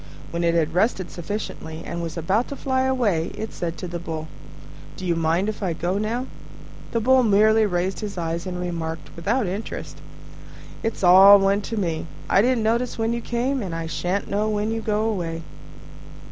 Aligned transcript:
When 0.31 0.43
it 0.43 0.55
had 0.55 0.73
rested 0.73 1.11
sufficiently 1.11 1.83
and 1.85 2.01
was 2.01 2.17
about 2.17 2.47
to 2.47 2.55
fly 2.55 2.85
away, 2.85 3.27
it 3.37 3.53
said 3.53 3.77
to 3.77 3.87
the 3.87 3.99
Bull, 3.99 4.27
"Do 4.97 5.05
you 5.05 5.15
mind 5.15 5.47
if 5.47 5.61
I 5.61 5.73
go 5.73 5.99
now?" 5.99 6.25
The 6.91 6.99
Bull 6.99 7.21
merely 7.21 7.67
raised 7.67 7.99
his 7.99 8.17
eyes 8.17 8.47
and 8.47 8.59
remarked, 8.59 9.15
without 9.15 9.45
interest, 9.45 9.99
"It's 10.81 11.03
all 11.03 11.37
one 11.37 11.61
to 11.61 11.77
me; 11.77 12.07
I 12.27 12.41
didn't 12.41 12.63
notice 12.63 12.97
when 12.97 13.13
you 13.13 13.21
came, 13.21 13.61
and 13.61 13.75
I 13.75 13.85
shan't 13.85 14.27
know 14.27 14.49
when 14.49 14.71
you 14.71 14.81
go 14.81 15.01
away." 15.07 15.43